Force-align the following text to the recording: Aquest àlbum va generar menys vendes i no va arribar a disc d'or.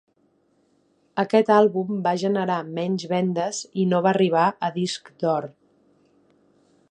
Aquest 1.23 1.51
àlbum 1.55 1.91
va 2.07 2.13
generar 2.23 2.57
menys 2.79 3.05
vendes 3.13 3.61
i 3.83 3.87
no 3.91 4.01
va 4.07 4.13
arribar 4.15 4.49
a 4.69 4.75
disc 4.81 5.13
d'or. 5.25 5.49